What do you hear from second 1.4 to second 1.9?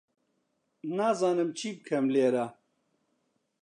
چی